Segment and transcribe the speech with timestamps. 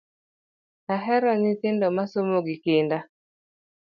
[0.95, 2.97] Ahero nyithindo masomo gi kinda